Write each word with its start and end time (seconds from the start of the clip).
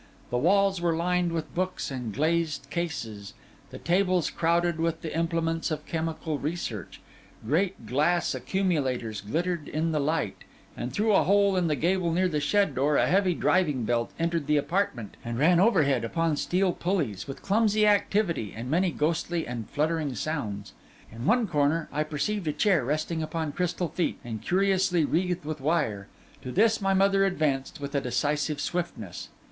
The 0.31 0.37
walls 0.39 0.81
were 0.81 0.95
lined 0.95 1.31
with 1.31 1.53
books 1.53 1.91
and 1.91 2.11
glazed 2.11 2.65
cases, 2.71 3.35
the 3.69 3.77
tables 3.77 4.31
crowded 4.31 4.79
with 4.79 5.03
the 5.03 5.15
implements 5.15 5.69
of 5.69 5.85
chemical 5.85 6.39
research; 6.39 6.99
great 7.45 7.85
glass 7.85 8.33
accumulators 8.33 9.21
glittered 9.21 9.67
in 9.67 9.91
the 9.91 9.99
light; 9.99 10.37
and 10.75 10.91
through 10.91 11.13
a 11.13 11.21
hole 11.21 11.55
in 11.55 11.67
the 11.67 11.75
gable 11.75 12.11
near 12.11 12.27
the 12.27 12.39
shed 12.39 12.73
door, 12.73 12.97
a 12.97 13.05
heavy 13.05 13.35
driving 13.35 13.83
belt 13.85 14.09
entered 14.17 14.47
the 14.47 14.57
apartment 14.57 15.17
and 15.23 15.37
ran 15.37 15.59
overhead 15.59 16.03
upon 16.03 16.35
steel 16.35 16.73
pulleys, 16.73 17.27
with 17.27 17.43
clumsy 17.43 17.85
activity 17.85 18.55
and 18.57 18.71
many 18.71 18.89
ghostly 18.89 19.45
and 19.45 19.69
fluttering 19.69 20.15
sounds. 20.15 20.73
In 21.11 21.27
one 21.27 21.45
corner 21.47 21.87
I 21.91 22.01
perceived 22.01 22.47
a 22.47 22.53
chair 22.53 22.83
resting 22.83 23.21
upon 23.21 23.51
crystal 23.51 23.89
feet, 23.89 24.17
and 24.23 24.41
curiously 24.41 25.05
wreathed 25.05 25.45
with 25.45 25.61
wire. 25.61 26.07
To 26.41 26.51
this 26.51 26.81
my 26.81 26.95
mother 26.95 27.23
advanced 27.23 27.79
with 27.79 27.93
a 27.93 28.01
decisive 28.01 28.59
swiftness. 28.59 29.29